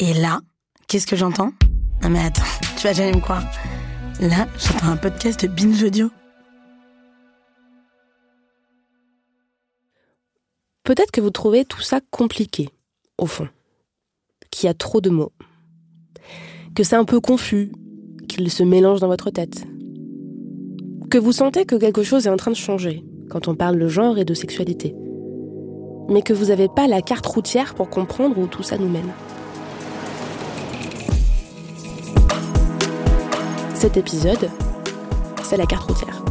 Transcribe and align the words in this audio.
Et 0.00 0.12
là, 0.12 0.40
qu'est-ce 0.88 1.06
que 1.06 1.14
j'entends? 1.14 1.52
Non 2.02 2.10
mais 2.10 2.18
attends, 2.18 2.42
tu 2.76 2.82
vas 2.82 2.92
jamais 2.92 3.12
me 3.12 3.20
croire. 3.20 3.44
Là, 4.20 4.48
j'entends 4.58 4.88
un 4.88 4.96
podcast 4.96 5.44
de 5.44 5.48
Binge 5.48 5.82
Audio. 5.84 6.10
Peut-être 10.82 11.12
que 11.12 11.20
vous 11.20 11.30
trouvez 11.30 11.64
tout 11.64 11.80
ça 11.80 12.00
compliqué, 12.10 12.68
au 13.18 13.26
fond. 13.26 13.48
Qu'il 14.50 14.66
y 14.66 14.70
a 14.70 14.74
trop 14.74 15.00
de 15.00 15.10
mots. 15.10 15.32
Que 16.74 16.82
c'est 16.82 16.96
un 16.96 17.04
peu 17.04 17.20
confus, 17.20 17.70
qu'il 18.28 18.50
se 18.50 18.64
mélange 18.64 19.00
dans 19.00 19.08
votre 19.08 19.30
tête. 19.30 19.64
Que 21.08 21.18
vous 21.18 21.32
sentez 21.32 21.66
que 21.66 21.76
quelque 21.76 22.02
chose 22.02 22.26
est 22.26 22.30
en 22.30 22.36
train 22.36 22.50
de 22.50 22.56
changer 22.56 23.04
quand 23.30 23.46
on 23.46 23.54
parle 23.54 23.78
de 23.78 23.88
genre 23.88 24.18
et 24.18 24.24
de 24.24 24.34
sexualité. 24.34 24.94
Mais 26.10 26.22
que 26.22 26.32
vous 26.32 26.46
n'avez 26.46 26.68
pas 26.68 26.88
la 26.88 27.00
carte 27.00 27.26
routière 27.26 27.74
pour 27.76 27.88
comprendre 27.88 28.36
où 28.38 28.48
tout 28.48 28.64
ça 28.64 28.76
nous 28.76 28.88
mène. 28.88 29.12
Cet 33.84 33.98
épisode, 33.98 34.48
c'est 35.42 35.58
la 35.58 35.66
carte 35.66 35.90
routière. 35.90 36.24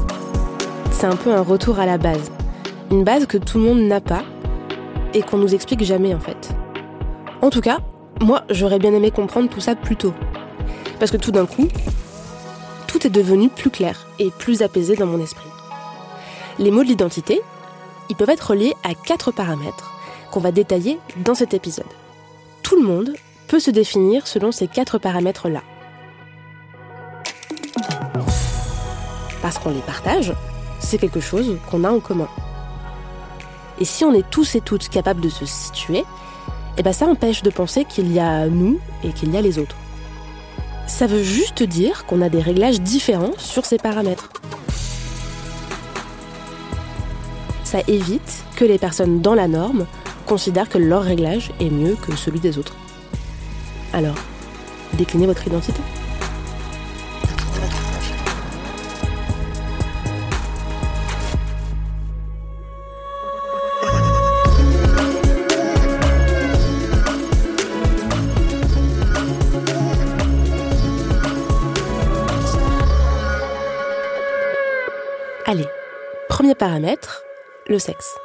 C'est 0.89 1.05
un 1.05 1.15
peu 1.15 1.31
un 1.31 1.43
retour 1.43 1.77
à 1.77 1.85
la 1.85 1.99
base. 1.99 2.31
Une 2.89 3.03
base 3.03 3.27
que 3.27 3.37
tout 3.37 3.59
le 3.59 3.65
monde 3.65 3.81
n'a 3.81 4.01
pas 4.01 4.23
et 5.13 5.21
qu'on 5.21 5.37
nous 5.37 5.53
explique 5.53 5.83
jamais 5.83 6.15
en 6.15 6.19
fait. 6.19 6.49
En 7.43 7.51
tout 7.51 7.61
cas, 7.61 7.77
moi 8.21 8.43
j'aurais 8.49 8.79
bien 8.79 8.91
aimé 8.91 9.11
comprendre 9.11 9.51
tout 9.51 9.59
ça 9.59 9.75
plus 9.75 9.95
tôt. 9.95 10.15
Parce 10.97 11.11
que 11.11 11.17
tout 11.17 11.31
d'un 11.31 11.45
coup, 11.45 11.67
tout 12.87 13.05
est 13.05 13.11
devenu 13.11 13.49
plus 13.49 13.69
clair 13.69 14.07
et 14.17 14.31
plus 14.31 14.63
apaisé 14.63 14.95
dans 14.95 15.05
mon 15.05 15.21
esprit. 15.21 15.49
Les 16.57 16.71
mots 16.71 16.81
de 16.81 16.87
l'identité, 16.87 17.39
ils 18.09 18.15
peuvent 18.15 18.31
être 18.31 18.49
reliés 18.49 18.73
à 18.83 18.95
quatre 18.95 19.31
paramètres 19.31 19.93
qu'on 20.31 20.39
va 20.39 20.51
détailler 20.51 20.97
dans 21.17 21.35
cet 21.35 21.53
épisode. 21.53 21.85
Tout 22.63 22.77
le 22.77 22.87
monde 22.87 23.13
peut 23.47 23.59
se 23.59 23.69
définir 23.69 24.25
selon 24.25 24.51
ces 24.51 24.67
quatre 24.67 24.97
paramètres-là. 24.97 25.61
Qu'on 29.61 29.69
les 29.69 29.81
partage, 29.81 30.33
c'est 30.79 30.97
quelque 30.97 31.19
chose 31.19 31.57
qu'on 31.69 31.83
a 31.83 31.89
en 31.89 31.99
commun. 31.99 32.27
Et 33.79 33.85
si 33.85 34.03
on 34.03 34.13
est 34.13 34.29
tous 34.29 34.55
et 34.55 34.61
toutes 34.61 34.89
capables 34.89 35.21
de 35.21 35.29
se 35.29 35.45
situer, 35.45 36.03
eh 36.77 36.83
ben 36.83 36.91
ça 36.91 37.05
empêche 37.05 37.43
de 37.43 37.49
penser 37.49 37.85
qu'il 37.85 38.11
y 38.11 38.19
a 38.19 38.47
nous 38.47 38.79
et 39.03 39.11
qu'il 39.13 39.31
y 39.33 39.37
a 39.37 39.41
les 39.41 39.59
autres. 39.59 39.75
Ça 40.87 41.07
veut 41.07 41.23
juste 41.23 41.63
dire 41.63 42.05
qu'on 42.05 42.21
a 42.21 42.29
des 42.29 42.41
réglages 42.41 42.81
différents 42.81 43.33
sur 43.37 43.65
ces 43.65 43.77
paramètres. 43.77 44.29
Ça 47.63 47.79
évite 47.87 48.43
que 48.55 48.65
les 48.65 48.77
personnes 48.77 49.21
dans 49.21 49.35
la 49.35 49.47
norme 49.47 49.85
considèrent 50.25 50.69
que 50.69 50.77
leur 50.77 51.03
réglage 51.03 51.51
est 51.59 51.69
mieux 51.69 51.95
que 51.95 52.15
celui 52.15 52.39
des 52.39 52.57
autres. 52.57 52.75
Alors, 53.93 54.15
déclinez 54.93 55.27
votre 55.27 55.47
identité. 55.47 55.81
Allez, 75.45 75.65
premier 76.29 76.55
paramètre, 76.55 77.21
le 77.67 77.77
sexe. 77.77 78.15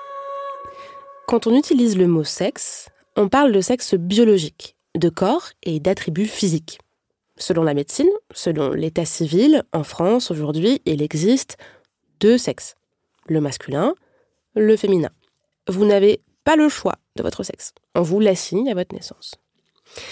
Quand 1.27 1.49
on 1.49 1.55
utilise 1.57 1.99
le 1.99 2.07
mot 2.07 2.23
sexe, 2.23 2.91
on 3.17 3.29
parle 3.29 3.51
de 3.51 3.61
sexe 3.61 3.95
biologique, 3.95 4.77
de 4.95 5.09
corps 5.09 5.49
et 5.65 5.81
d'attributs 5.81 6.27
physiques. 6.27 6.79
Selon 7.37 7.65
la 7.65 7.75
médecine, 7.75 8.09
selon 8.33 8.71
l'état 8.71 9.05
civil, 9.05 9.65
en 9.73 9.83
France 9.83 10.31
aujourd'hui, 10.31 10.81
il 10.85 11.03
existe 11.03 11.57
deux 12.21 12.39
sexes, 12.39 12.77
le 13.27 13.41
masculin, 13.41 13.97
le 14.55 14.77
féminin. 14.77 15.11
Vous 15.67 15.85
n'avez 15.85 16.21
pas 16.45 16.55
le 16.55 16.69
choix 16.69 16.95
de 17.17 17.25
votre 17.25 17.43
sexe. 17.43 17.73
On 17.97 18.03
vous 18.03 18.21
l'assigne 18.21 18.71
à 18.71 18.75
votre 18.75 18.95
naissance. 18.95 19.35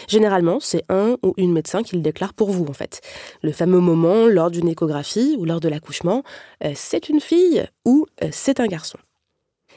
Généralement, 0.08 0.58
c'est 0.60 0.84
un 0.88 1.16
ou 1.22 1.34
une 1.36 1.52
médecin 1.52 1.82
qui 1.82 1.96
le 1.96 2.02
déclare 2.02 2.34
pour 2.34 2.50
vous, 2.50 2.66
en 2.66 2.72
fait. 2.72 3.00
Le 3.42 3.52
fameux 3.52 3.80
moment 3.80 4.26
lors 4.26 4.50
d'une 4.50 4.68
échographie 4.68 5.36
ou 5.38 5.44
lors 5.44 5.60
de 5.60 5.68
l'accouchement, 5.68 6.22
euh, 6.64 6.72
c'est 6.74 7.08
une 7.08 7.20
fille 7.20 7.66
ou 7.84 8.06
euh, 8.22 8.28
c'est 8.32 8.60
un 8.60 8.66
garçon. 8.66 8.98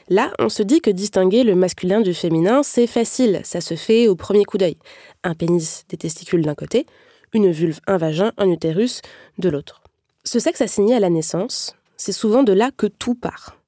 Là, 0.08 0.32
on 0.38 0.48
se 0.48 0.62
dit 0.62 0.80
que 0.80 0.90
distinguer 0.90 1.44
le 1.44 1.54
masculin 1.54 2.00
du 2.00 2.14
féminin, 2.14 2.62
c'est 2.62 2.88
facile, 2.88 3.40
ça 3.44 3.60
se 3.60 3.74
fait 3.76 4.08
au 4.08 4.16
premier 4.16 4.44
coup 4.44 4.58
d'œil. 4.58 4.76
Un 5.22 5.34
pénis, 5.34 5.84
des 5.88 5.96
testicules 5.96 6.42
d'un 6.42 6.56
côté, 6.56 6.86
une 7.32 7.52
vulve, 7.52 7.78
un 7.86 7.96
vagin, 7.96 8.32
un 8.36 8.48
utérus 8.48 9.02
de 9.38 9.48
l'autre. 9.48 9.82
Ce 10.24 10.40
sexe 10.40 10.60
assigné 10.60 10.96
à 10.96 11.00
la 11.00 11.10
naissance, 11.10 11.76
c'est 11.96 12.12
souvent 12.12 12.42
de 12.42 12.52
là 12.52 12.70
que 12.76 12.86
tout 12.86 13.14
part. 13.14 13.59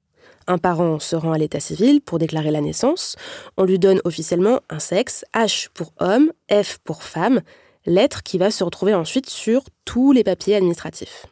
Un 0.47 0.57
parent 0.57 0.99
se 0.99 1.15
rend 1.15 1.31
à 1.31 1.37
l'état 1.37 1.59
civil 1.59 2.01
pour 2.01 2.19
déclarer 2.19 2.51
la 2.51 2.61
naissance. 2.61 3.15
On 3.57 3.63
lui 3.63 3.79
donne 3.79 4.01
officiellement 4.03 4.59
un 4.69 4.79
sexe, 4.79 5.25
H 5.33 5.69
pour 5.73 5.93
homme, 5.99 6.31
F 6.51 6.77
pour 6.83 7.03
femme, 7.03 7.41
lettre 7.85 8.23
qui 8.23 8.37
va 8.37 8.51
se 8.51 8.63
retrouver 8.63 8.93
ensuite 8.93 9.29
sur 9.29 9.63
tous 9.85 10.11
les 10.11 10.23
papiers 10.23 10.55
administratifs. 10.55 11.25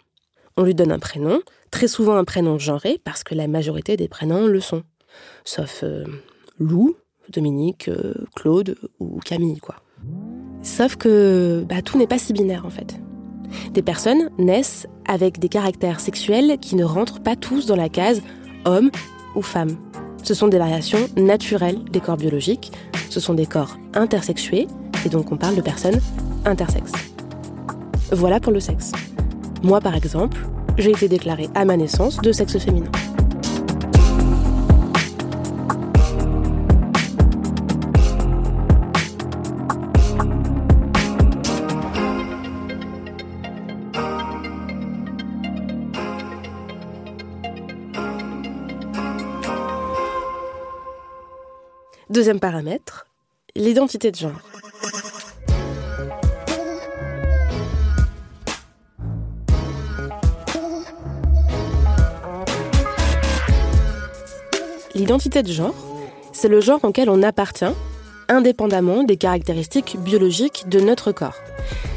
On 0.57 0.63
lui 0.63 0.75
donne 0.75 0.91
un 0.91 0.99
prénom, 0.99 1.41
très 1.71 1.87
souvent 1.87 2.15
un 2.15 2.23
prénom 2.23 2.59
genré, 2.59 2.99
parce 3.03 3.23
que 3.23 3.35
la 3.35 3.47
majorité 3.47 3.97
des 3.97 4.07
prénoms 4.07 4.47
le 4.47 4.59
sont. 4.59 4.83
Sauf 5.45 5.81
euh, 5.83 6.05
Lou, 6.59 6.95
Dominique, 7.29 7.87
euh, 7.87 8.13
Claude 8.35 8.77
ou 8.99 9.19
Camille, 9.19 9.59
quoi. 9.59 9.75
Sauf 10.61 10.95
que 10.95 11.65
bah, 11.67 11.81
tout 11.81 11.97
n'est 11.97 12.07
pas 12.07 12.19
si 12.19 12.33
binaire 12.33 12.65
en 12.65 12.69
fait. 12.69 12.99
Des 13.73 13.81
personnes 13.81 14.29
naissent 14.37 14.87
avec 15.07 15.39
des 15.39 15.49
caractères 15.49 15.99
sexuels 15.99 16.57
qui 16.59 16.75
ne 16.75 16.85
rentrent 16.85 17.21
pas 17.21 17.35
tous 17.35 17.65
dans 17.65 17.75
la 17.75 17.89
case 17.89 18.21
homme 18.65 18.91
ou 19.35 19.41
femme. 19.41 19.77
Ce 20.23 20.33
sont 20.33 20.47
des 20.47 20.57
variations 20.57 21.07
naturelles 21.17 21.83
des 21.91 21.99
corps 21.99 22.17
biologiques, 22.17 22.71
ce 23.09 23.19
sont 23.19 23.33
des 23.33 23.45
corps 23.45 23.77
intersexués, 23.93 24.67
et 25.05 25.09
donc 25.09 25.31
on 25.31 25.37
parle 25.37 25.55
de 25.55 25.61
personnes 25.61 25.99
intersexes. 26.45 26.93
Voilà 28.11 28.39
pour 28.39 28.51
le 28.51 28.59
sexe. 28.59 28.91
Moi 29.63 29.79
par 29.79 29.95
exemple, 29.95 30.37
j'ai 30.77 30.91
été 30.91 31.07
déclarée 31.07 31.49
à 31.55 31.65
ma 31.65 31.77
naissance 31.77 32.17
de 32.17 32.31
sexe 32.31 32.57
féminin. 32.57 32.91
Deuxième 52.11 52.41
paramètre, 52.41 53.07
l'identité 53.55 54.11
de 54.11 54.17
genre. 54.17 54.41
L'identité 64.93 65.41
de 65.41 65.53
genre, 65.53 65.73
c'est 66.33 66.49
le 66.49 66.59
genre 66.59 66.83
auquel 66.83 67.09
on 67.09 67.23
appartient, 67.23 67.63
indépendamment 68.27 69.05
des 69.05 69.15
caractéristiques 69.15 69.95
biologiques 69.97 70.67
de 70.67 70.81
notre 70.81 71.13
corps. 71.13 71.37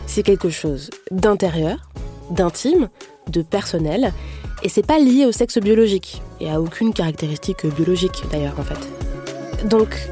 C'est 0.06 0.22
quelque 0.22 0.49
chose 0.49 0.90
d'intérieur, 1.10 1.90
d'intime, 2.31 2.88
de 3.26 3.43
personnel, 3.43 4.12
et 4.62 4.69
c'est 4.69 4.87
pas 4.87 5.00
lié 5.00 5.26
au 5.26 5.32
sexe 5.32 5.58
biologique, 5.58 6.22
et 6.38 6.52
à 6.52 6.60
aucune 6.60 6.93
caractéristique 6.93 7.67
biologique 7.67 8.22
d'ailleurs 8.31 8.60
en 8.60 8.62
fait. 8.62 9.03
Donc, 9.64 10.08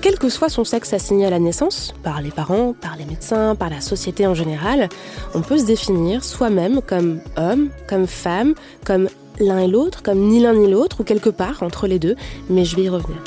quel 0.00 0.18
que 0.18 0.28
soit 0.28 0.48
son 0.48 0.64
sexe 0.64 0.92
assigné 0.92 1.26
à 1.26 1.30
la 1.30 1.38
naissance, 1.38 1.94
par 2.02 2.22
les 2.22 2.30
parents, 2.30 2.72
par 2.72 2.96
les 2.96 3.04
médecins, 3.04 3.54
par 3.54 3.70
la 3.70 3.80
société 3.80 4.26
en 4.26 4.34
général, 4.34 4.88
on 5.34 5.40
peut 5.40 5.58
se 5.58 5.64
définir 5.64 6.24
soi-même 6.24 6.80
comme 6.82 7.20
homme, 7.36 7.70
comme 7.88 8.06
femme, 8.06 8.54
comme 8.84 9.08
l'un 9.38 9.58
et 9.58 9.68
l'autre, 9.68 10.02
comme 10.02 10.18
ni 10.18 10.40
l'un 10.40 10.54
ni 10.54 10.70
l'autre, 10.70 11.00
ou 11.00 11.04
quelque 11.04 11.30
part 11.30 11.62
entre 11.62 11.86
les 11.86 11.98
deux, 11.98 12.16
mais 12.48 12.64
je 12.64 12.76
vais 12.76 12.82
y 12.82 12.88
revenir. 12.88 13.18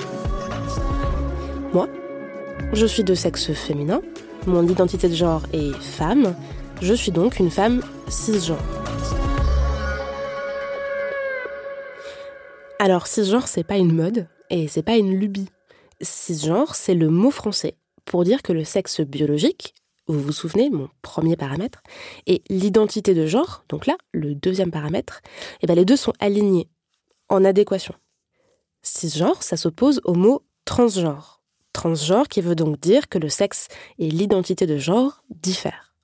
Moi, 1.74 1.88
Je 2.74 2.86
suis 2.86 3.04
de 3.04 3.16
sexe 3.16 3.54
féminin, 3.54 4.02
mon 4.48 4.68
identité 4.68 5.08
de 5.08 5.16
genre 5.16 5.44
est 5.54 5.74
femme, 5.76 6.36
je 6.82 6.94
suis 6.94 7.12
donc 7.12 7.40
une 7.40 7.52
femme 7.52 7.82
cisgenre. 8.10 8.58
Alors 12.80 13.08
cisgenre, 13.08 13.48
c'est 13.48 13.64
pas 13.64 13.78
une 13.78 13.94
mode 13.94 14.28
et 14.50 14.68
c'est 14.68 14.84
pas 14.84 14.98
une 14.98 15.16
lubie. 15.16 15.48
Cisgenre, 16.06 16.76
c'est 16.76 16.94
le 16.94 17.10
mot 17.10 17.32
français 17.32 17.76
pour 18.06 18.24
dire 18.24 18.42
que 18.42 18.54
le 18.54 18.64
sexe 18.64 19.02
biologique, 19.02 19.74
vous 20.08 20.22
vous 20.22 20.32
souvenez, 20.32 20.70
mon 20.70 20.90
premier 21.02 21.36
paramètre, 21.36 21.82
et 22.28 22.44
l'identité 22.50 23.14
de 23.14 23.26
genre, 23.26 23.64
donc 23.70 23.88
là, 23.88 23.98
le 24.14 24.36
deuxième 24.36 24.72
paramètre, 24.72 25.22
et 25.26 25.58
eh 25.64 25.68
ben 25.68 25.76
les 25.76 25.86
deux 25.86 25.98
sont 25.98 26.14
alignés, 26.20 26.70
en 27.30 27.44
adéquation. 27.44 27.96
Cisgenre, 28.84 29.42
ça 29.42 29.58
s'oppose 29.58 30.00
au 30.04 30.14
mot 30.14 30.44
transgenre. 30.66 31.42
Transgenre 31.74 32.28
qui 32.28 32.42
veut 32.42 32.56
donc 32.56 32.80
dire 32.80 33.10
que 33.10 33.18
le 33.18 33.30
sexe 33.30 33.68
et 33.98 34.10
l'identité 34.10 34.68
de 34.68 34.78
genre 34.78 35.24
diffèrent. 35.30 35.96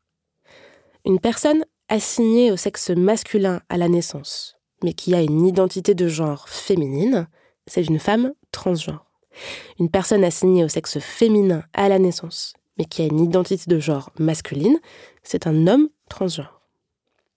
Une 1.06 1.20
personne 1.20 1.64
assignée 1.88 2.52
au 2.52 2.58
sexe 2.58 2.90
masculin 2.90 3.62
à 3.70 3.78
la 3.78 3.88
naissance, 3.88 4.58
mais 4.84 4.94
qui 4.94 5.14
a 5.14 5.22
une 5.22 5.46
identité 5.46 5.94
de 5.94 6.08
genre 6.08 6.50
féminine, 6.50 7.28
c'est 7.68 7.84
une 7.84 8.00
femme 8.00 8.34
transgenre. 8.52 9.11
Une 9.80 9.90
personne 9.90 10.24
assignée 10.24 10.64
au 10.64 10.70
sexe 10.70 11.00
féminin 11.00 11.64
à 11.74 11.90
la 11.90 12.00
naissance, 12.00 12.54
mais 12.78 12.86
qui 12.86 13.02
a 13.02 13.06
une 13.06 13.20
identité 13.20 13.64
de 13.68 13.80
genre 13.80 14.12
masculine, 14.20 14.80
c'est 15.24 15.48
un 15.48 15.68
homme 15.68 15.90
transgenre. 16.10 16.62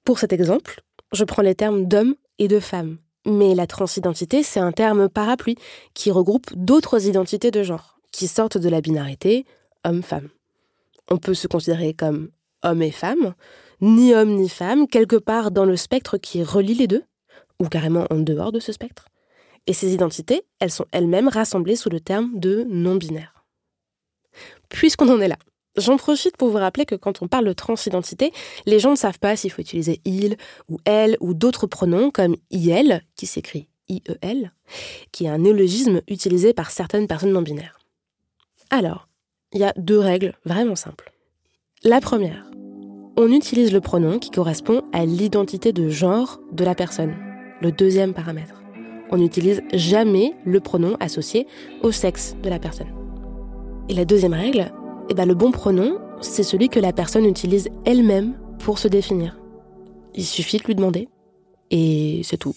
Pour 0.05 0.19
cet 0.19 0.33
exemple, 0.33 0.83
je 1.13 1.25
prends 1.25 1.43
les 1.43 1.55
termes 1.55 1.87
d'homme 1.87 2.15
et 2.39 2.49
de 2.49 2.61
femme. 2.61 2.99
Mais 3.27 3.55
la 3.55 3.67
transidentité, 3.67 4.43
c'est 4.43 4.61
un 4.61 4.73
terme 4.73 5.09
parapluie 5.09 5.57
qui 5.95 6.11
regroupe 6.11 6.53
d'autres 6.55 7.07
identités 7.07 7.51
de 7.51 7.63
genre, 7.63 7.99
qui 8.13 8.27
sortent 8.27 8.59
de 8.59 8.69
la 8.69 8.83
binarité 8.83 9.47
homme-femme. 9.85 10.29
On 11.11 11.17
peut 11.17 11.35
se 11.35 11.47
considérer 11.47 11.95
comme 11.95 12.31
homme 12.63 12.83
et 12.83 12.91
femme, 12.91 13.35
ni 13.81 14.15
homme 14.15 14.35
ni 14.35 14.49
femme, 14.49 14.89
quelque 14.89 15.17
part 15.17 15.51
dans 15.51 15.65
le 15.65 15.77
spectre 15.77 16.19
qui 16.19 16.43
relie 16.43 16.75
les 16.75 16.87
deux, 16.87 17.05
ou 17.61 17.69
carrément 17.69 18.07
en 18.11 18.17
dehors 18.17 18.53
de 18.53 18.61
ce 18.61 18.73
spectre. 18.73 19.07
Et 19.67 19.73
ces 19.73 19.95
identités, 19.95 20.43
elles 20.61 20.71
sont 20.71 20.87
elles-mêmes 20.93 21.29
rassemblées 21.29 21.77
sous 21.77 21.89
le 21.89 22.01
terme 22.01 22.39
de 22.39 22.67
non-binaire. 22.69 23.45
Puisqu'on 24.69 25.09
en 25.09 25.21
est 25.21 25.29
là, 25.29 25.39
j'en 25.77 25.97
profite 25.97 26.37
pour 26.37 26.51
vous 26.51 26.59
rappeler 26.59 26.85
que 26.85 26.95
quand 26.95 27.23
on 27.23 27.29
parle 27.29 27.47
de 27.47 27.53
transidentité, 27.53 28.33
les 28.67 28.79
gens 28.79 28.91
ne 28.91 28.97
savent 28.97 29.19
pas 29.19 29.37
s'il 29.37 29.51
faut 29.51 29.63
utiliser 29.63 30.01
il 30.05 30.37
ou 30.69 30.79
elle 30.85 31.17
ou 31.21 31.35
d'autres 31.35 31.67
pronoms 31.67 32.11
comme 32.11 32.37
il, 32.51 33.03
qui 33.17 33.27
s'écrit 33.27 33.69
IEL, 33.89 34.53
qui 35.13 35.25
est 35.25 35.29
un 35.29 35.39
néologisme 35.39 36.01
utilisé 36.09 36.53
par 36.53 36.71
certaines 36.71 37.07
personnes 37.07 37.33
non 37.33 37.43
binaires. 37.43 37.79
Alors, 38.71 39.09
il 39.53 39.61
y 39.61 39.65
a 39.65 39.75
deux 39.77 39.99
règles 39.99 40.35
vraiment 40.45 40.77
simples. 40.77 41.13
La 41.85 42.01
première, 42.01 42.51
on 43.17 43.31
utilise 43.31 43.73
le 43.73 43.81
pronom 43.81 44.19
qui 44.19 44.31
correspond 44.31 44.83
à 44.93 45.05
l'identité 45.05 45.73
de 45.73 45.89
genre 45.89 46.41
de 46.53 46.65
la 46.65 46.75
personne, 46.75 47.15
le 47.61 47.71
deuxième 47.71 48.15
paramètre 48.15 48.64
on 49.11 49.19
n'utilise 49.19 49.63
jamais 49.73 50.35
le 50.45 50.61
pronom 50.61 50.97
associé 51.01 51.47
au 51.83 51.93
sexe 51.93 52.37
de 52.43 52.49
la 52.49 52.59
personne. 52.59 52.89
Et 53.89 53.95
la 53.95 54.05
deuxième 54.05 54.35
règle, 54.35 54.73
eh 55.11 55.15
ben 55.15 55.27
le 55.27 55.35
bon 55.35 55.51
pronom, 55.51 55.99
c'est 56.21 56.43
celui 56.43 56.69
que 56.69 56.81
la 56.81 56.93
personne 56.93 57.27
utilise 57.27 57.69
elle-même 57.85 58.35
pour 58.59 58.79
se 58.79 58.89
définir. 58.89 59.39
Il 60.15 60.25
suffit 60.25 60.59
de 60.59 60.65
lui 60.65 60.75
demander. 60.75 61.09
Et 61.71 62.21
c'est 62.25 62.37
tout. 62.37 62.55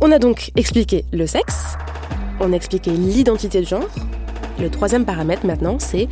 On 0.00 0.12
a 0.12 0.20
donc 0.20 0.52
expliqué 0.54 1.04
le 1.12 1.26
sexe, 1.26 1.76
on 2.38 2.52
a 2.52 2.56
expliqué 2.56 2.92
l'identité 2.92 3.60
de 3.60 3.66
genre. 3.66 3.88
Le 4.60 4.70
troisième 4.70 5.04
paramètre 5.04 5.44
maintenant, 5.44 5.80
c'est 5.80 6.06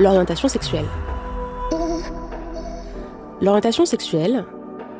l'orientation 0.00 0.48
sexuelle. 0.48 0.86
L'orientation 3.40 3.86
sexuelle, 3.86 4.44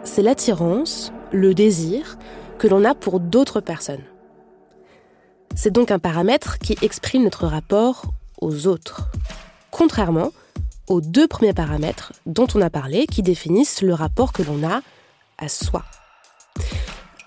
c'est 0.05 0.23
l'attirance, 0.23 1.13
le 1.33 1.53
désir 1.53 2.17
que 2.59 2.69
l'on 2.69 2.85
a 2.85 2.95
pour 2.95 3.19
d'autres 3.19 3.61
personnes. 3.61 4.05
C'est 5.57 5.73
donc 5.73 5.91
un 5.91 5.99
paramètre 5.99 6.61
qui 6.61 6.77
exprime 6.81 7.25
notre 7.25 7.49
rapport 7.49 8.05
aux 8.41 8.69
autres, 8.69 9.09
contrairement 9.73 10.31
aux 10.87 11.01
deux 11.01 11.27
premiers 11.27 11.55
paramètres 11.55 12.13
dont 12.25 12.47
on 12.55 12.61
a 12.61 12.71
parlé 12.71 13.07
qui 13.07 13.23
définissent 13.23 13.83
le 13.83 13.95
rapport 13.95 14.33
que 14.33 14.45
l'on 14.45 14.63
a 14.63 14.83
à 15.39 15.49
soi. 15.49 15.83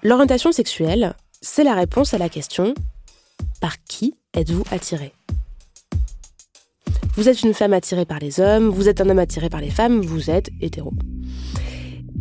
L'orientation 0.04 0.52
sexuelle, 0.52 1.14
c'est 1.42 1.64
la 1.64 1.76
réponse 1.76 2.16
à 2.16 2.18
la 2.18 2.28
question 2.28 2.74
par 3.60 3.84
qui 3.84 4.16
êtes-vous 4.34 4.64
attiré? 4.72 5.14
Vous 7.16 7.30
êtes 7.30 7.44
une 7.44 7.54
femme 7.54 7.74
attirée 7.74 8.06
par 8.06 8.18
les 8.18 8.40
hommes, 8.40 8.70
vous 8.70 8.90
êtes 8.90 9.00
un 9.00 9.10
homme 9.10 9.20
attiré 9.20 9.48
par 9.48 9.62
les 9.62 9.70
femmes, 9.70 10.02
vous 10.02 10.32
êtes 10.32 10.50
hétéro. 10.60 10.92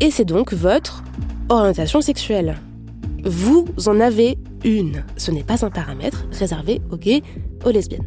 Et 0.01 0.11
c'est 0.11 0.27
donc 0.27 0.53
votre 0.53 1.03
orientation 1.49 2.03
sexuelle. 2.03 2.59
Vous 3.25 3.67
en 3.87 3.99
avez 3.99 4.37
une. 4.63 5.03
Ce 5.17 5.31
n'est 5.31 5.45
pas 5.45 5.65
un 5.65 5.71
paramètre 5.71 6.27
réservé 6.33 6.83
aux 6.91 6.99
gays, 6.99 7.23
aux 7.65 7.71
lesbiennes. 7.71 8.07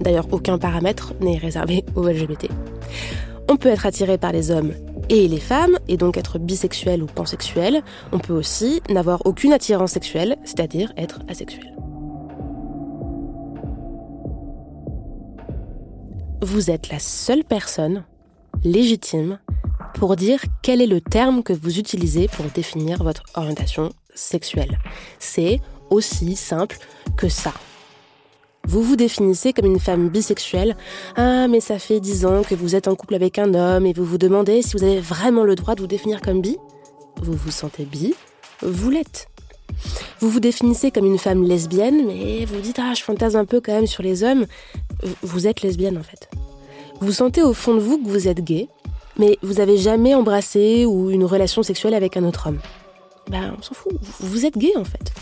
D'ailleurs, 0.00 0.26
aucun 0.32 0.58
paramètre 0.58 1.14
n'est 1.20 1.38
réservé 1.38 1.84
aux 1.94 2.08
LGBT. 2.08 2.48
On 3.48 3.56
peut 3.56 3.68
être 3.68 3.86
attiré 3.86 4.18
par 4.18 4.32
les 4.32 4.50
hommes 4.50 4.72
et 5.08 5.28
les 5.28 5.40
femmes, 5.40 5.78
et 5.88 5.96
donc 5.96 6.16
être 6.16 6.38
bisexuel 6.38 7.02
ou 7.02 7.06
pansexuel, 7.06 7.82
on 8.12 8.18
peut 8.18 8.32
aussi 8.32 8.80
n'avoir 8.88 9.26
aucune 9.26 9.52
attirance 9.52 9.92
sexuelle, 9.92 10.36
c'est-à-dire 10.44 10.92
être 10.96 11.20
asexuel. 11.28 11.74
Vous 16.40 16.70
êtes 16.70 16.88
la 16.88 16.98
seule 16.98 17.44
personne 17.44 18.04
légitime 18.64 19.38
pour 19.94 20.16
dire 20.16 20.40
quel 20.62 20.80
est 20.80 20.86
le 20.86 21.00
terme 21.00 21.42
que 21.42 21.52
vous 21.52 21.78
utilisez 21.78 22.28
pour 22.28 22.46
définir 22.46 23.02
votre 23.04 23.22
orientation 23.34 23.90
sexuelle. 24.14 24.78
C'est 25.18 25.60
aussi 25.90 26.36
simple 26.36 26.78
que 27.16 27.28
ça. 27.28 27.52
Vous 28.66 28.82
vous 28.82 28.96
définissez 28.96 29.52
comme 29.52 29.66
une 29.66 29.80
femme 29.80 30.08
bisexuelle. 30.08 30.76
Ah, 31.16 31.48
mais 31.48 31.60
ça 31.60 31.78
fait 31.78 32.00
dix 32.00 32.24
ans 32.24 32.42
que 32.42 32.54
vous 32.54 32.74
êtes 32.74 32.88
en 32.88 32.94
couple 32.94 33.14
avec 33.14 33.38
un 33.38 33.54
homme 33.54 33.86
et 33.86 33.92
vous 33.92 34.04
vous 34.04 34.18
demandez 34.18 34.62
si 34.62 34.76
vous 34.76 34.84
avez 34.84 35.00
vraiment 35.00 35.44
le 35.44 35.54
droit 35.54 35.74
de 35.74 35.80
vous 35.80 35.86
définir 35.86 36.20
comme 36.20 36.40
bi. 36.40 36.56
Vous 37.20 37.32
vous 37.32 37.50
sentez 37.50 37.84
bi, 37.84 38.14
vous 38.62 38.90
l'êtes. 38.90 39.28
Vous 40.20 40.30
vous 40.30 40.40
définissez 40.40 40.90
comme 40.90 41.06
une 41.06 41.18
femme 41.18 41.42
lesbienne, 41.42 42.06
mais 42.06 42.44
vous 42.44 42.60
dites 42.60 42.78
Ah, 42.80 42.94
je 42.94 43.02
fantasme 43.02 43.36
un 43.36 43.44
peu 43.44 43.60
quand 43.60 43.72
même 43.72 43.86
sur 43.86 44.02
les 44.02 44.22
hommes. 44.22 44.46
Vous 45.22 45.46
êtes 45.46 45.62
lesbienne 45.62 45.98
en 45.98 46.02
fait. 46.02 46.30
Vous 47.00 47.12
sentez 47.12 47.42
au 47.42 47.52
fond 47.52 47.74
de 47.74 47.80
vous 47.80 47.98
que 47.98 48.08
vous 48.08 48.28
êtes 48.28 48.42
gay, 48.44 48.68
mais 49.18 49.38
vous 49.42 49.60
avez 49.60 49.76
jamais 49.76 50.14
embrassé 50.14 50.86
ou 50.86 51.10
une 51.10 51.24
relation 51.24 51.62
sexuelle 51.62 51.94
avec 51.94 52.16
un 52.16 52.24
autre 52.24 52.48
homme. 52.48 52.60
Ben, 53.28 53.54
on 53.58 53.62
s'en 53.62 53.74
fout. 53.74 53.92
Vous 54.20 54.46
êtes 54.46 54.56
gay 54.56 54.72
en 54.76 54.84
fait. 54.84 55.12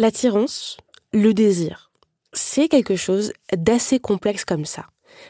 L'attirance, 0.00 0.78
le 1.12 1.34
désir, 1.34 1.92
c'est 2.32 2.68
quelque 2.68 2.96
chose 2.96 3.34
d'assez 3.54 3.98
complexe 3.98 4.46
comme 4.46 4.64
ça. 4.64 4.86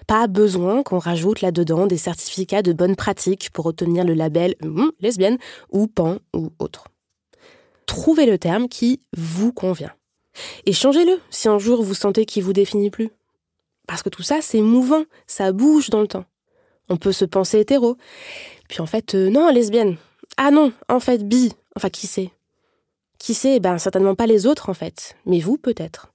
Pas 0.07 0.29
besoin 0.29 0.85
qu'on 0.85 1.01
rajoute 1.01 1.41
là-dedans 1.41 1.89
des 1.89 1.97
certificats 1.97 2.63
de 2.63 2.73
bonne 2.73 2.95
pratique 2.95 3.51
pour 3.51 3.67
obtenir 3.67 4.05
le 4.05 4.15
label 4.15 4.55
hum, 4.63 4.93
lesbienne 5.01 5.39
ou 5.71 5.89
pan 5.89 6.19
ou 6.37 6.53
autre. 6.61 6.85
Trouvez 7.87 8.27
le 8.27 8.39
terme 8.39 8.69
qui 8.69 9.01
vous 9.17 9.53
convient. 9.53 9.93
Et 10.67 10.73
changez-le 10.73 11.19
si 11.31 11.49
un 11.49 11.59
jour 11.59 11.83
vous 11.83 11.95
sentez 11.95 12.25
qu'il 12.25 12.45
vous 12.45 12.53
définit 12.53 12.91
plus. 12.91 13.11
Parce 13.89 14.05
que 14.05 14.09
tout 14.09 14.23
ça, 14.23 14.41
c'est 14.41 14.63
mouvant, 14.63 15.03
ça 15.27 15.51
bouge 15.51 15.91
dans 15.91 16.01
le 16.01 16.07
temps. 16.07 16.27
On 16.89 16.97
peut 16.97 17.11
se 17.11 17.25
penser 17.25 17.59
hétéro. 17.59 17.97
Puis 18.69 18.81
en 18.81 18.87
fait, 18.87 19.17
euh, 19.17 19.31
non, 19.31 19.51
lesbienne. 19.51 19.97
Ah 20.37 20.53
non, 20.53 20.73
en 20.89 21.01
fait, 21.01 21.27
bi. 21.27 21.53
Enfin, 21.75 21.91
qui 21.91 22.07
sait? 22.07 22.31
Qui 23.21 23.35
sait 23.35 23.61
Ben 23.61 23.79
certainement 23.79 24.17
pas 24.17 24.27
les 24.27 24.47
autres 24.47 24.71
en 24.71 24.75
fait, 24.75 25.15
mais 25.27 25.39
vous 25.39 25.59
peut-être. 25.59 26.13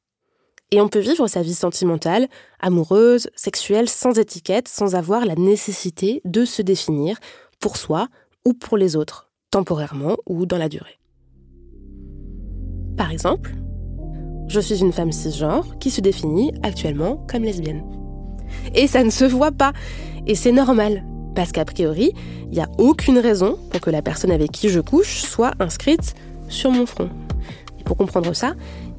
Et 0.71 0.81
on 0.81 0.89
peut 0.89 1.00
vivre 1.00 1.27
sa 1.27 1.43
vie 1.43 1.53
sentimentale, 1.53 2.27
amoureuse, 2.59 3.29
sexuelle, 3.35 3.88
sans 3.88 4.17
étiquette, 4.17 4.67
sans 4.67 4.95
avoir 4.95 5.25
la 5.25 5.35
nécessité 5.35 6.21
de 6.25 6.43
se 6.43 6.63
définir 6.63 7.17
pour 7.62 7.77
soi 7.77 8.07
ou 8.43 8.53
pour 8.53 8.75
les 8.75 8.95
autres, 8.95 9.29
temporairement 9.51 10.17
ou 10.25 10.47
dans 10.47 10.57
la 10.57 10.67
durée. 10.67 11.00
Par 12.97 13.12
exemple, 13.12 13.53
je 14.47 14.59
suis 14.59 14.79
une 14.79 14.93
femme 14.93 15.12
cisgenre 15.12 15.77
qui 15.79 15.91
se 15.91 16.01
définit 16.01 16.51
actuellement 16.63 17.24
comme 17.29 17.43
lesbienne. 17.43 17.83
Et 18.74 18.88
ça 18.88 19.03
ne 19.03 19.12
se 19.12 19.25
voit 19.25 19.51
pas. 19.51 19.74
Et 20.25 20.33
c'est 20.33 20.51
normal, 20.51 21.03
parce 21.35 21.51
qu'a 21.51 21.65
priori, 21.65 22.13
il 22.45 22.57
n'y 22.57 22.62
a 22.62 22.69
aucune 22.79 23.19
raison 23.19 23.59
pour 23.69 23.81
que 23.81 23.91
la 23.91 24.01
personne 24.01 24.31
avec 24.31 24.51
qui 24.51 24.69
je 24.69 24.79
couche 24.79 25.21
soit 25.21 25.53
inscrite 25.59 26.15
sur 26.48 26.72
mon 26.72 26.86
front. 26.86 27.10
Et 27.80 27.84
pour 27.84 27.98
comprendre 27.98 28.34
ça, 28.34 28.54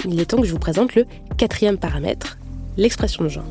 il 0.05 0.21
est 0.21 0.26
temps 0.26 0.41
que 0.41 0.47
je 0.47 0.53
vous 0.53 0.59
présente 0.59 0.95
le 0.95 1.07
quatrième 1.37 1.79
paramètre, 1.79 2.38
l'expression 2.76 3.25
de 3.25 3.29
genre. 3.29 3.45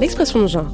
L'expression 0.00 0.42
de 0.42 0.46
genre, 0.46 0.72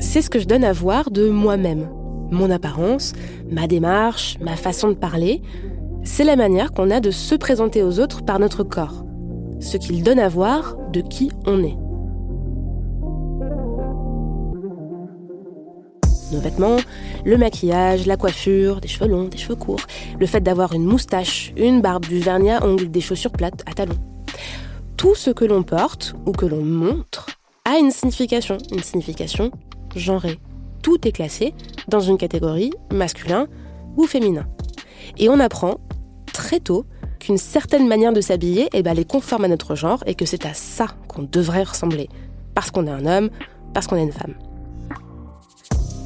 c'est 0.00 0.22
ce 0.22 0.30
que 0.30 0.38
je 0.38 0.46
donne 0.46 0.64
à 0.64 0.72
voir 0.72 1.10
de 1.10 1.28
moi-même. 1.28 1.88
Mon 2.30 2.50
apparence, 2.50 3.12
ma 3.50 3.66
démarche, 3.66 4.38
ma 4.40 4.56
façon 4.56 4.88
de 4.88 4.94
parler, 4.94 5.42
c'est 6.16 6.24
la 6.24 6.36
manière 6.36 6.72
qu'on 6.72 6.90
a 6.90 7.00
de 7.00 7.10
se 7.10 7.34
présenter 7.34 7.82
aux 7.82 8.00
autres 8.00 8.24
par 8.24 8.38
notre 8.38 8.62
corps. 8.62 9.04
Ce 9.60 9.76
qu'il 9.76 10.02
donne 10.02 10.18
à 10.18 10.30
voir 10.30 10.74
de 10.90 11.02
qui 11.02 11.30
on 11.44 11.62
est. 11.62 11.76
Nos 16.32 16.40
vêtements, 16.40 16.78
le 17.26 17.36
maquillage, 17.36 18.06
la 18.06 18.16
coiffure, 18.16 18.80
des 18.80 18.88
cheveux 18.88 19.10
longs, 19.10 19.28
des 19.28 19.36
cheveux 19.36 19.56
courts, 19.56 19.84
le 20.18 20.24
fait 20.24 20.40
d'avoir 20.40 20.72
une 20.72 20.86
moustache, 20.86 21.52
une 21.54 21.82
barbe, 21.82 22.06
du 22.06 22.20
vernis 22.20 22.50
à 22.50 22.64
ongles, 22.64 22.90
des 22.90 23.02
chaussures 23.02 23.32
plates 23.32 23.62
à 23.66 23.74
talons. 23.74 23.98
Tout 24.96 25.14
ce 25.14 25.28
que 25.28 25.44
l'on 25.44 25.64
porte 25.64 26.14
ou 26.24 26.32
que 26.32 26.46
l'on 26.46 26.64
montre 26.64 27.26
a 27.66 27.76
une 27.76 27.90
signification, 27.90 28.56
une 28.72 28.82
signification 28.82 29.50
genrée. 29.94 30.38
Tout 30.82 31.06
est 31.06 31.12
classé 31.12 31.52
dans 31.88 32.00
une 32.00 32.16
catégorie 32.16 32.72
masculin 32.90 33.48
ou 33.98 34.06
féminin. 34.06 34.46
Et 35.18 35.28
on 35.28 35.40
apprend 35.40 35.78
très 36.36 36.60
tôt 36.60 36.84
qu'une 37.18 37.38
certaine 37.38 37.88
manière 37.88 38.12
de 38.12 38.20
s'habiller 38.20 38.68
eh 38.72 38.82
ben, 38.82 38.96
est 38.98 39.10
conforme 39.10 39.44
à 39.44 39.48
notre 39.48 39.74
genre 39.74 40.02
et 40.06 40.14
que 40.14 40.26
c'est 40.26 40.46
à 40.46 40.54
ça 40.54 40.86
qu'on 41.08 41.22
devrait 41.22 41.64
ressembler. 41.64 42.08
Parce 42.54 42.70
qu'on 42.70 42.86
est 42.86 42.90
un 42.90 43.06
homme, 43.06 43.30
parce 43.74 43.86
qu'on 43.86 43.96
est 43.96 44.02
une 44.02 44.12
femme. 44.12 44.34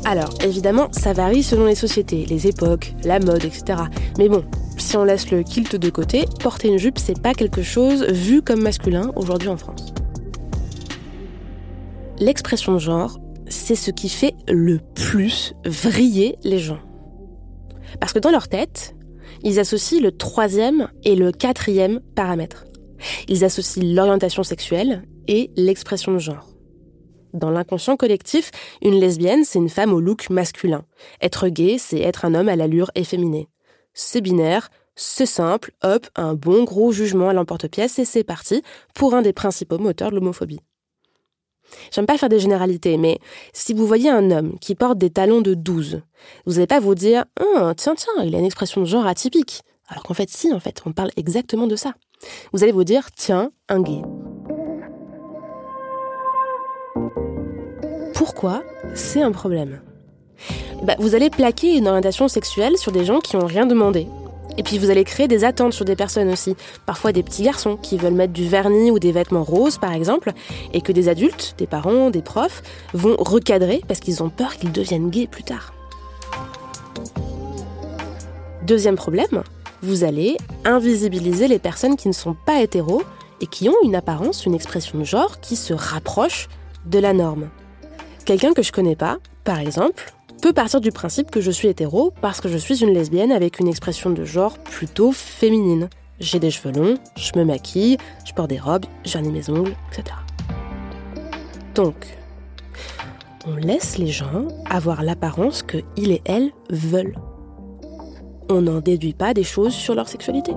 Alors, 0.05 0.31
évidemment, 0.43 0.89
ça 0.93 1.13
varie 1.13 1.43
selon 1.43 1.67
les 1.67 1.75
sociétés, 1.75 2.25
les 2.27 2.47
époques, 2.47 2.95
la 3.05 3.21
mode, 3.21 3.45
etc. 3.45 3.83
Mais 4.19 4.29
bon, 4.29 4.45
si 4.79 4.97
on 4.97 5.05
laisse 5.05 5.31
le 5.31 5.43
kilt 5.43 5.77
de 5.77 5.91
côté, 5.91 6.25
porter 6.41 6.69
une 6.69 6.79
jupe, 6.79 6.99
c'est 6.99 7.21
pas 7.21 7.35
quelque 7.35 7.63
chose 7.63 8.05
vu 8.05 8.41
comme 8.41 8.63
masculin 8.63 9.13
aujourd'hui 9.17 9.49
en 9.49 9.59
France 9.59 9.93
l'expression 12.21 12.75
de 12.75 12.79
genre, 12.79 13.19
c'est 13.49 13.75
ce 13.75 13.91
qui 13.91 14.09
fait 14.09 14.35
le 14.49 14.79
plus 14.95 15.55
vriller 15.65 16.37
les 16.45 16.59
gens. 16.59 16.79
Parce 17.99 18.13
que 18.13 18.21
dans 18.21 18.31
leur 18.31 18.47
tête, 18.47 18.95
ils 19.43 19.59
associent 19.59 20.01
le 20.01 20.13
troisième 20.13 20.91
et 21.05 21.17
le 21.17 21.33
quatrième 21.33 22.01
paramètre. 22.15 22.67
Ils 23.29 23.45
associent 23.45 23.83
l'orientation 23.83 24.43
sexuelle 24.43 25.03
et 25.29 25.51
l'expression 25.57 26.13
de 26.13 26.19
genre. 26.19 26.49
Dans 27.33 27.51
l'inconscient 27.51 27.97
collectif, 27.97 28.51
une 28.83 28.99
lesbienne, 28.99 29.45
c'est 29.45 29.59
une 29.59 29.69
femme 29.69 29.93
au 29.93 30.01
look 30.01 30.31
masculin. 30.31 30.85
Être 31.23 31.49
gay, 31.49 31.77
c'est 31.79 32.01
être 32.01 32.25
un 32.25 32.35
homme 32.35 32.49
à 32.49 32.57
l'allure 32.57 32.91
efféminée. 32.95 33.49
C'est 33.95 34.21
binaire, 34.21 34.69
c'est 34.97 35.27
simple, 35.27 35.73
hop, 35.83 36.07
un 36.17 36.35
bon 36.35 36.65
gros 36.65 36.93
jugement 36.93 37.29
à 37.29 37.33
l'emporte-pièce 37.33 37.99
et 37.99 38.05
c'est 38.05 38.25
parti 38.25 38.63
pour 38.95 39.15
un 39.15 39.23
des 39.23 39.33
principaux 39.33 39.79
moteurs 39.79 40.11
de 40.11 40.17
l'homophobie. 40.17 40.61
J'aime 41.93 42.07
pas 42.07 42.19
faire 42.19 42.29
des 42.29 42.39
généralités, 42.39 42.97
mais 42.97 43.19
si 43.53 43.75
vous 43.75 43.87
voyez 43.87 44.11
un 44.11 44.31
homme 44.31 44.59
qui 44.61 44.75
porte 44.75 44.99
des 44.99 45.11
talons 45.11 45.41
de 45.41 45.55
12, 45.55 46.03
vous 46.47 46.53
n'allez 46.53 46.67
pas 46.67 46.81
vous 46.81 46.95
dire 46.95 47.25
oh, 47.41 47.73
tiens, 47.77 47.95
tiens, 47.95 48.25
il 48.25 48.35
a 48.35 48.39
une 48.39 48.45
expression 48.45 48.81
de 48.81 48.87
genre 48.87 49.07
atypique. 49.07 49.63
Alors 49.89 50.05
qu'en 50.05 50.15
fait, 50.15 50.31
si, 50.31 50.53
en 50.53 50.61
fait, 50.61 50.83
on 50.87 50.93
parle 50.93 51.11
exactement 51.17 51.67
de 51.67 51.77
ça. 51.77 51.95
Vous 52.53 52.63
allez 52.63 52.73
vous 52.73 52.85
dire 52.85 53.11
tiens, 53.17 53.51
un 53.69 53.83
gay. 53.83 54.03
Pourquoi 58.15 58.63
c'est 58.95 59.23
un 59.23 59.33
problème? 59.33 59.81
Bah, 60.83 60.95
Vous 60.99 61.15
allez 61.15 61.31
plaquer 61.31 61.77
une 61.77 61.89
orientation 61.89 62.29
sexuelle 62.29 62.77
sur 62.77 62.93
des 62.93 63.05
gens 63.05 63.21
qui 63.21 63.37
n'ont 63.37 63.47
rien 63.47 63.67
demandé, 63.67 64.07
et 64.57 64.63
puis 64.63 64.79
vous 64.79 64.91
allez 64.91 65.05
créer 65.05 65.29
des 65.29 65.45
attentes 65.45 65.73
sur 65.73 65.85
des 65.85 65.97
personnes 65.97 66.31
aussi. 66.31 66.57
Parfois 66.87 67.13
des 67.13 67.23
petits 67.23 67.43
garçons 67.43 67.77
qui 67.77 67.97
veulent 67.97 68.15
mettre 68.15 68.33
du 68.33 68.49
vernis 68.49 68.91
ou 68.91 68.99
des 68.99 69.13
vêtements 69.13 69.45
roses 69.45 69.79
par 69.79 69.93
exemple, 69.93 70.33
et 70.73 70.81
que 70.81 70.93
des 70.93 71.09
adultes, 71.09 71.55
des 71.59 71.67
parents, 71.67 72.11
des 72.11 72.23
profs 72.23 72.63
vont 72.95 73.17
recadrer 73.19 73.83
parce 73.87 74.01
qu'ils 74.01 74.23
ont 74.23 74.31
peur 74.31 74.57
qu'ils 74.57 74.73
deviennent 74.73 75.11
gays 75.11 75.27
plus 75.27 75.45
tard. 75.45 75.73
Deuxième 78.67 78.97
problème, 78.97 79.43
vous 79.83 80.05
allez 80.05 80.37
invisibiliser 80.65 81.49
les 81.49 81.59
personnes 81.59 81.97
qui 81.97 82.09
ne 82.09 82.13
sont 82.13 82.37
pas 82.47 82.61
hétéros 82.61 83.03
et 83.41 83.47
qui 83.47 83.69
ont 83.69 83.77
une 83.83 83.95
apparence, 83.95 84.47
une 84.47 84.55
expression 84.55 84.99
de 84.99 85.05
genre 85.05 85.41
qui 85.41 85.57
se 85.57 85.73
rapproche 85.73 86.49
de 86.87 86.99
la 86.99 87.13
norme. 87.13 87.49
Quelqu'un 88.27 88.53
que 88.53 88.63
je 88.63 88.71
connais 88.71 88.97
pas, 88.97 89.19
par 89.45 89.59
exemple, 89.59 90.13
peut 90.41 90.53
partir 90.55 90.81
du 90.81 90.91
principe 90.91 91.31
que 91.31 91.41
je 91.41 91.51
suis 91.51 91.69
hétéro 91.69 92.13
parce 92.23 92.41
que 92.41 92.49
je 92.49 92.57
suis 92.57 92.83
une 92.83 92.95
lesbienne 92.95 93.31
avec 93.31 93.61
une 93.61 93.69
expression 93.69 94.11
de 94.11 94.25
genre 94.25 94.59
plutôt 94.59 95.13
féminine. 95.13 95.91
J'ai 96.19 96.39
des 96.39 96.51
cheveux 96.51 96.73
longs, 96.73 96.99
je 97.17 97.33
me 97.39 97.45
maquille, 97.45 97.99
je 98.25 98.33
porte 98.33 98.49
des 98.49 98.59
robes, 98.59 98.87
j'arnis 99.05 99.31
mes 99.31 99.51
ongles, 99.51 99.75
etc. 99.93 100.17
Donc, 101.75 102.07
on 103.47 103.55
laisse 103.57 103.99
les 103.99 104.09
gens 104.09 104.49
avoir 104.69 105.03
l'apparence 105.03 105.63
que 105.63 105.79
ils 105.97 106.13
et 106.13 106.23
elles 106.25 106.51
veulent. 106.71 107.17
On 108.49 108.63
n'en 108.63 108.81
déduit 108.81 109.15
pas 109.15 109.35
des 109.35 109.45
choses 109.45 109.75
sur 109.75 109.95
leur 109.95 110.09
sexualité. 110.09 110.53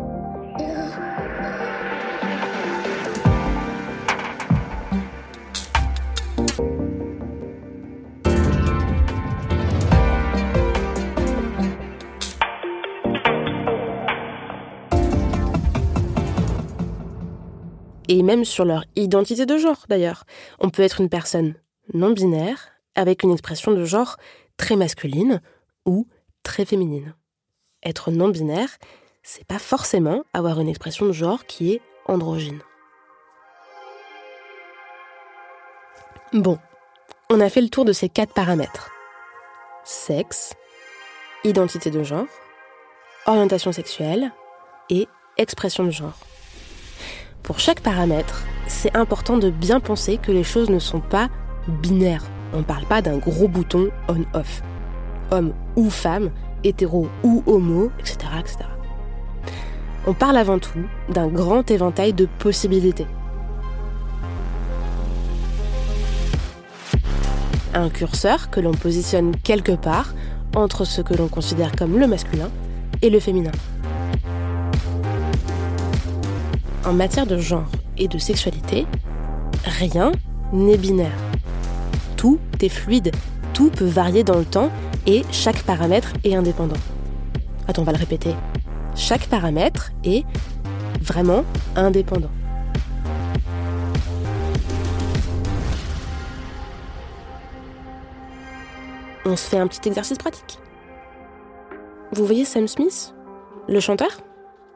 Et 18.08 18.24
même 18.24 18.46
sur 18.46 18.66
leur 18.66 18.86
identité 18.96 19.46
de 19.46 19.58
genre 19.58 19.86
d'ailleurs. 19.90 20.26
On 20.60 20.70
peut 20.70 20.82
être 20.82 21.02
une 21.02 21.10
personne 21.10 21.56
non 21.94 22.12
binaire 22.12 22.70
avec 22.96 23.24
une 23.24 23.32
expression 23.32 23.72
de 23.72 23.86
genre 23.86 24.18
très 24.58 24.76
masculine 24.76 25.42
ou 25.86 26.08
très 26.44 26.66
féminine. 26.66 27.16
Être 27.84 28.12
non 28.12 28.30
binaire, 28.30 28.70
c'est 29.24 29.46
pas 29.46 29.60
forcément 29.60 30.24
avoir 30.34 30.60
une 30.60 30.70
expression 30.70 31.06
de 31.06 31.12
genre 31.12 31.46
qui 31.46 31.74
est 31.74 31.82
androgyne. 32.06 32.62
Bon, 36.34 36.58
on 37.30 37.40
a 37.40 37.50
fait 37.50 37.62
le 37.62 37.70
tour 37.70 37.86
de 37.86 37.94
ces 37.94 38.10
quatre 38.10 38.34
paramètres. 38.34 38.92
Sexe, 39.84 40.54
identité 41.44 41.92
de 41.92 42.04
genre, 42.04 42.26
orientation 43.26 43.72
sexuelle 43.72 44.32
et 44.90 45.08
expression 45.38 45.84
de 45.84 45.92
genre. 45.92 46.18
Pour 47.44 47.60
chaque 47.60 47.82
paramètre, 47.82 48.46
c'est 48.68 48.96
important 48.96 49.38
de 49.38 49.50
bien 49.50 49.82
penser 49.82 50.18
que 50.18 50.32
les 50.32 50.46
choses 50.46 50.70
ne 50.70 50.80
sont 50.80 51.02
pas 51.02 51.28
binaires. 51.68 52.24
On 52.54 52.60
ne 52.60 52.64
parle 52.64 52.86
pas 52.86 53.02
d'un 53.02 53.18
gros 53.18 53.50
bouton 53.50 53.90
on-off. 54.08 54.64
Homme 55.30 55.52
ou 55.76 55.90
femme, 55.90 56.32
hétéro 56.64 57.10
ou 57.22 57.44
homo, 57.46 57.92
etc., 58.00 58.18
etc. 58.40 58.60
On 60.08 60.14
parle 60.14 60.38
avant 60.38 60.58
tout 60.58 60.86
d'un 61.10 61.28
grand 61.28 61.70
éventail 61.70 62.14
de 62.14 62.30
possibilités. 62.40 63.08
Un 67.74 67.90
curseur 67.90 68.52
que 68.52 68.62
l'on 68.62 68.74
positionne 68.74 69.36
quelque 69.36 69.74
part 69.74 70.14
entre 70.56 70.86
ce 70.86 71.02
que 71.02 71.14
l'on 71.14 71.28
considère 71.28 71.74
comme 71.76 72.00
le 72.00 72.08
masculin 72.08 72.50
et 73.02 73.10
le 73.10 73.20
féminin. 73.20 73.52
En 76.86 76.92
matière 76.92 77.26
de 77.26 77.38
genre 77.38 77.70
et 77.98 78.10
de 78.10 78.18
sexualité, 78.18 78.86
rien 79.64 80.12
n'est 80.52 80.78
binaire. 80.78 81.16
Tout 82.18 82.40
est 82.62 82.68
fluide, 82.68 83.12
tout 83.54 83.70
peut 83.70 83.86
varier 83.86 84.26
dans 84.26 84.38
le 84.38 84.44
temps 84.44 84.70
et 85.08 85.24
chaque 85.32 85.64
paramètre 85.64 86.12
est 86.26 86.36
indépendant. 86.36 86.76
Attends, 87.70 87.84
on 87.84 87.86
va 87.86 87.94
le 87.94 87.98
répéter. 87.98 88.36
Chaque 88.96 89.28
paramètre 89.28 89.92
est 90.04 90.26
vraiment 91.02 91.46
indépendant. 91.78 92.30
On 99.26 99.38
se 99.38 99.48
fait 99.48 99.58
un 99.58 99.68
petit 99.68 99.88
exercice 99.88 100.18
pratique. 100.18 100.60
Vous 102.12 102.26
voyez 102.26 102.44
Sam 102.44 102.68
Smith 102.68 103.16
Le 103.70 103.80
chanteur? 103.80 104.10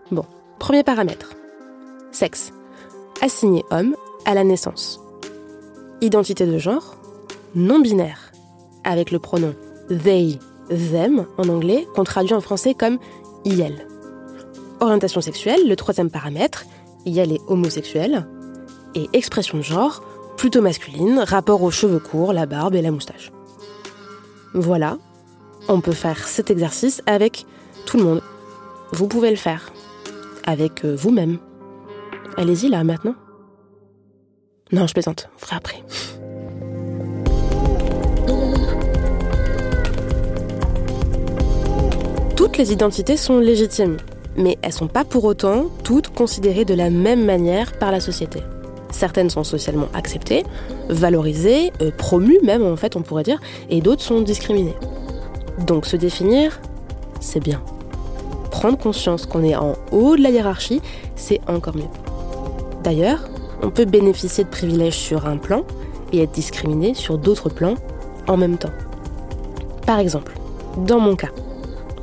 Bon, 0.09 0.25
premier 0.57 0.83
paramètre. 0.83 1.36
Sexe. 2.11 2.51
Assigné 3.21 3.63
homme 3.71 3.95
à 4.25 4.33
la 4.33 4.43
naissance. 4.43 5.01
Identité 6.01 6.45
de 6.45 6.57
genre. 6.57 6.95
Non 7.55 7.79
binaire. 7.79 8.31
Avec 8.83 9.11
le 9.11 9.19
pronom 9.19 9.53
they, 9.89 10.39
them 10.69 11.25
en 11.37 11.49
anglais, 11.49 11.87
qu'on 11.95 12.03
traduit 12.03 12.33
en 12.33 12.41
français 12.41 12.73
comme 12.73 12.99
IL. 13.45 13.87
Orientation 14.79 15.21
sexuelle, 15.21 15.67
le 15.67 15.75
troisième 15.75 16.09
paramètre, 16.09 16.65
IL 17.05 17.31
est 17.31 17.41
homosexuel. 17.47 18.27
Et 18.95 19.07
expression 19.13 19.57
de 19.57 19.63
genre, 19.63 20.01
plutôt 20.37 20.61
masculine, 20.61 21.19
rapport 21.19 21.63
aux 21.63 21.71
cheveux 21.71 21.99
courts, 21.99 22.33
la 22.33 22.45
barbe 22.45 22.75
et 22.75 22.81
la 22.81 22.91
moustache. 22.91 23.31
Voilà, 24.53 24.97
on 25.67 25.81
peut 25.81 25.91
faire 25.91 26.27
cet 26.27 26.51
exercice 26.51 27.01
avec 27.05 27.45
tout 27.85 27.97
le 27.97 28.03
monde. 28.03 28.23
Vous 28.91 29.07
pouvez 29.07 29.29
le 29.29 29.35
faire. 29.35 29.71
Avec 30.45 30.85
euh, 30.85 30.95
vous-même. 30.95 31.39
Allez-y 32.37 32.69
là 32.69 32.83
maintenant. 32.83 33.15
Non, 34.71 34.85
je 34.85 34.93
plaisante, 34.93 35.27
on 35.35 35.39
fera 35.39 35.55
après. 35.55 35.83
Toutes 42.35 42.57
les 42.57 42.71
identités 42.71 43.17
sont 43.17 43.39
légitimes, 43.39 43.97
mais 44.37 44.59
elles 44.61 44.71
sont 44.71 44.87
pas 44.87 45.03
pour 45.03 45.23
autant 45.23 45.65
toutes 45.83 46.09
considérées 46.09 46.63
de 46.63 46.75
la 46.75 46.91
même 46.91 47.25
manière 47.25 47.77
par 47.79 47.91
la 47.91 47.99
société. 47.99 48.41
Certaines 48.91 49.31
sont 49.31 49.43
socialement 49.43 49.87
acceptées, 49.95 50.43
valorisées, 50.89 51.73
euh, 51.81 51.89
promues 51.97 52.39
même 52.43 52.63
en 52.63 52.75
fait 52.75 52.95
on 52.95 53.01
pourrait 53.01 53.23
dire, 53.23 53.39
et 53.71 53.81
d'autres 53.81 54.03
sont 54.03 54.21
discriminées. 54.21 54.75
Donc 55.65 55.87
se 55.87 55.97
définir, 55.97 56.61
c'est 57.19 57.39
bien. 57.39 57.63
Prendre 58.51 58.77
conscience 58.77 59.25
qu'on 59.25 59.43
est 59.43 59.55
en 59.55 59.73
haut 59.91 60.15
de 60.15 60.21
la 60.21 60.29
hiérarchie, 60.29 60.81
c'est 61.15 61.41
encore 61.47 61.75
mieux. 61.75 61.89
D'ailleurs, 62.87 63.19
on 63.61 63.69
peut 63.69 63.83
bénéficier 63.83 64.45
de 64.45 64.49
privilèges 64.49 64.95
sur 64.95 65.25
un 65.25 65.35
plan 65.35 65.65
et 66.13 66.21
être 66.21 66.31
discriminé 66.31 66.93
sur 66.93 67.17
d'autres 67.17 67.49
plans 67.49 67.75
en 68.29 68.37
même 68.37 68.57
temps. 68.57 68.71
Par 69.85 69.99
exemple, 69.99 70.33
dans 70.77 71.01
mon 71.01 71.17
cas, 71.17 71.31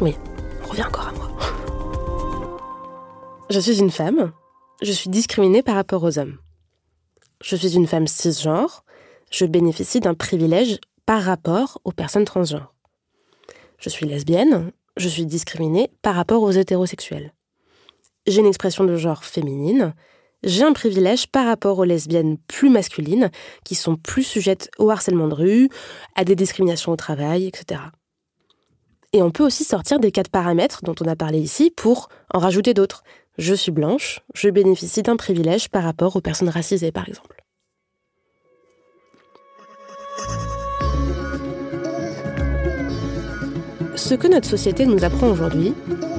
oui, 0.03 0.14
on 0.62 0.69
revient 0.69 0.85
encore 0.85 1.09
à 1.09 1.12
moi. 1.12 1.31
Je 3.49 3.59
suis 3.59 3.81
une 3.81 3.91
femme, 3.91 4.33
je 4.83 4.93
suis 4.93 5.09
discriminée 5.09 5.62
par 5.62 5.76
rapport 5.76 6.03
aux 6.03 6.19
hommes. 6.19 6.37
Je 7.43 7.57
suis 7.57 7.76
une 7.76 7.87
femme 7.87 8.07
cisgenre, 8.07 8.85
je 9.31 9.47
bénéficie 9.47 10.00
d'un 10.00 10.12
privilège 10.12 10.81
par 11.07 11.23
rapport 11.23 11.81
aux 11.85 11.93
personnes 11.93 12.26
transgenres. 12.26 12.75
Je 13.79 13.88
suis 13.88 14.05
lesbienne, 14.05 14.71
je 14.99 15.09
suis 15.09 15.25
discriminée 15.25 15.91
par 16.03 16.14
rapport 16.14 16.43
aux 16.43 16.50
hétérosexuels. 16.50 17.33
J'ai 18.26 18.41
une 18.41 18.47
expression 18.47 18.85
de 18.85 18.97
genre 18.97 19.25
féminine, 19.25 19.95
j'ai 20.45 20.63
un 20.63 20.73
privilège 20.73 21.27
par 21.27 21.47
rapport 21.47 21.79
aux 21.79 21.85
lesbiennes 21.85 22.37
plus 22.49 22.71
masculines, 22.71 23.31
qui 23.65 23.75
sont 23.75 23.97
plus 23.97 24.23
sujettes 24.23 24.71
au 24.79 24.91
harcèlement 24.91 25.29
de 25.29 25.35
rue, 25.35 25.69
à 26.15 26.25
des 26.25 26.37
discriminations 26.37 26.93
au 26.93 26.97
travail, 26.97 27.47
etc. 27.47 27.81
Et 29.13 29.23
on 29.23 29.31
peut 29.31 29.45
aussi 29.45 29.65
sortir 29.65 30.01
des 30.01 30.11
quatre 30.11 30.31
paramètres 30.31 30.81
dont 30.83 30.95
on 31.01 31.07
a 31.07 31.17
parlé 31.17 31.39
ici 31.39 31.71
pour 31.71 32.09
en 32.33 32.39
rajouter 32.39 32.75
d'autres. 32.75 33.05
Je 33.39 33.55
suis 33.55 33.73
blanche, 33.73 34.21
je 34.35 34.49
bénéficie 34.49 35.03
d'un 35.03 35.17
privilège 35.17 35.69
par 35.69 35.83
rapport 35.85 36.15
aux 36.17 36.21
personnes 36.21 36.49
racisées, 36.49 36.93
par 36.93 37.09
exemple. 37.09 37.34
Ce 44.05 44.15
que 44.15 44.29
notre 44.29 44.47
société 44.47 44.85
nous 44.85 45.03
apprend 45.03 45.29
aujourd'hui, 45.29 45.73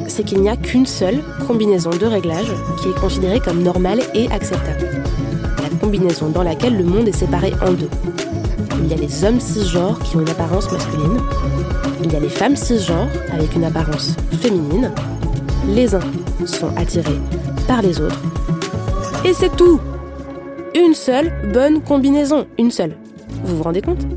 c'est 0.07 0.23
qu'il 0.23 0.41
n'y 0.41 0.49
a 0.49 0.57
qu'une 0.57 0.87
seule 0.87 1.21
combinaison 1.45 1.91
de 1.91 2.07
réglages 2.07 2.51
qui 2.81 2.89
est 2.89 2.99
considérée 2.99 3.39
comme 3.39 3.61
normale 3.61 3.99
et 4.15 4.27
acceptable. 4.31 5.03
La 5.61 5.69
combinaison 5.79 6.29
dans 6.29 6.41
laquelle 6.41 6.75
le 6.79 6.83
monde 6.83 7.07
est 7.07 7.15
séparé 7.15 7.53
en 7.61 7.73
deux. 7.73 7.89
Il 8.81 8.87
y 8.87 8.93
a 8.95 8.97
les 8.97 9.23
hommes 9.23 9.39
cisgenres 9.39 9.99
qui 9.99 10.17
ont 10.17 10.21
une 10.21 10.29
apparence 10.29 10.71
masculine. 10.71 11.19
Il 12.03 12.11
y 12.11 12.15
a 12.15 12.19
les 12.19 12.29
femmes 12.29 12.55
cisgenres 12.55 13.07
avec 13.31 13.53
une 13.53 13.65
apparence 13.65 14.15
féminine. 14.41 14.91
Les 15.67 15.93
uns 15.93 15.99
sont 16.47 16.75
attirés 16.77 17.19
par 17.67 17.83
les 17.83 18.01
autres. 18.01 18.19
Et 19.23 19.33
c'est 19.33 19.55
tout 19.55 19.79
Une 20.73 20.95
seule 20.95 21.31
bonne 21.53 21.83
combinaison. 21.83 22.47
Une 22.57 22.71
seule. 22.71 22.95
Vous 23.43 23.57
vous 23.57 23.63
rendez 23.63 23.83
compte? 23.83 24.07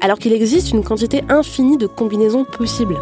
Alors 0.00 0.18
qu'il 0.18 0.32
existe 0.32 0.70
une 0.72 0.82
quantité 0.82 1.22
infinie 1.28 1.76
de 1.76 1.86
combinaisons 1.86 2.44
possibles. 2.44 2.96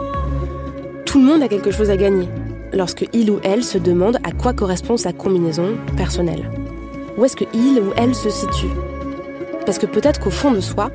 Tout 1.05 1.19
le 1.19 1.25
monde 1.25 1.43
a 1.43 1.49
quelque 1.49 1.71
chose 1.71 1.91
à 1.91 1.97
gagner 1.97 2.29
lorsque 2.73 3.07
il 3.13 3.31
ou 3.31 3.39
elle 3.43 3.65
se 3.65 3.79
demande 3.79 4.19
à 4.25 4.33
quoi 4.33 4.53
correspond 4.53 4.97
sa 4.97 5.13
combinaison 5.13 5.77
personnelle. 5.97 6.51
Où 7.17 7.25
est-ce 7.25 7.37
que 7.37 7.45
il 7.55 7.81
ou 7.81 7.93
elle 7.97 8.15
se 8.15 8.31
situe? 8.31 8.71
Parce 9.65 9.79
que 9.79 9.87
peut-être 9.87 10.21
qu'au 10.21 10.31
fond 10.31 10.53
de 10.53 10.61
soi, 10.61 10.91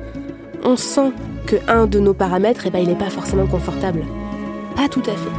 on 0.62 0.76
sent 0.76 1.12
que 1.46 1.56
un 1.68 1.86
de 1.86 1.98
nos 1.98 2.14
paramètres, 2.14 2.62
eh 2.66 2.70
ben, 2.70 2.78
il 2.78 2.88
n'est 2.88 2.94
pas 2.94 3.10
forcément 3.10 3.46
confortable. 3.46 4.04
Pas 4.76 4.88
tout 4.88 5.02
à 5.02 5.12
fait. 5.12 5.30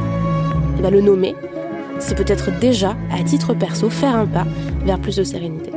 Eh 0.78 0.82
ben, 0.82 0.90
le 0.90 1.00
nommer, 1.00 1.34
c'est 1.98 2.14
peut-être 2.14 2.50
déjà, 2.60 2.96
à 3.12 3.22
titre 3.24 3.54
perso, 3.54 3.90
faire 3.90 4.14
un 4.14 4.26
pas 4.26 4.46
vers 4.84 4.98
plus 4.98 5.16
de 5.16 5.24
sérénité. 5.24 5.72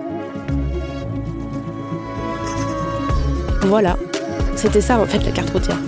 Voilà, 3.63 3.97
c'était 4.59 4.81
ça 4.81 4.99
en 4.99 5.05
fait 5.05 5.19
la 5.19 5.31
carte 5.31 5.51
routière. 5.51 5.79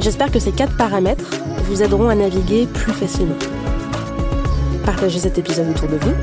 J'espère 0.00 0.32
que 0.32 0.38
ces 0.38 0.50
quatre 0.50 0.74
paramètres 0.78 1.30
vous 1.64 1.82
aideront 1.82 2.08
à 2.08 2.14
naviguer 2.14 2.66
plus 2.66 2.92
facilement. 2.92 3.36
Partagez 4.86 5.18
cet 5.18 5.36
épisode 5.36 5.68
autour 5.68 5.88
de 5.88 5.96
vous. 5.96 6.14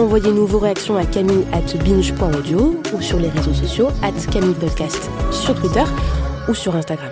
Envoyez-nous 0.00 0.46
vos 0.46 0.60
réactions 0.60 0.96
à 0.96 1.04
camille 1.04 1.44
at 1.52 1.76
binge.audio 1.82 2.80
ou 2.94 3.02
sur 3.02 3.18
les 3.18 3.28
réseaux 3.28 3.54
sociaux 3.54 3.88
at 4.02 4.12
Camille 4.30 4.54
Podcast 4.54 5.10
sur 5.32 5.60
Twitter 5.60 5.82
ou 6.48 6.54
sur 6.54 6.76
Instagram. 6.76 7.10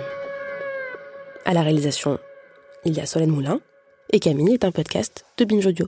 À 1.43 1.53
la 1.53 1.61
réalisation, 1.61 2.19
il 2.85 2.95
y 2.95 3.01
a 3.01 3.05
Solène 3.05 3.31
Moulin 3.31 3.59
et 4.13 4.19
Camille 4.19 4.53
est 4.53 4.63
un 4.63 4.71
podcast 4.71 5.25
de 5.37 5.43
Binge 5.43 5.65
Audio. 5.65 5.87